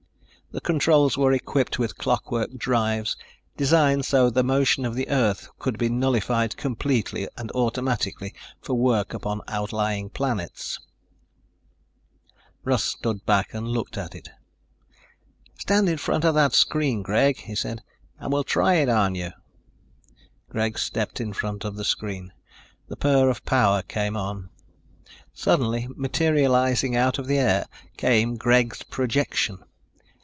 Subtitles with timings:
[0.53, 3.15] The controls were equipped with clockwork drives,
[3.55, 8.73] designed so that the motion of the Earth could be nullified completely and automatically for
[8.73, 10.77] work upon outlying planets.
[12.65, 14.27] Russ stood back and looked at it.
[15.57, 17.81] "Stand in front of that screen, Greg," he said,
[18.19, 19.31] "and we'll try it on you."
[20.49, 22.33] Greg stepped in front of the screen.
[22.89, 24.49] The purr of power came on.
[25.33, 29.59] Suddenly, materializing out of the air, came Greg's projection.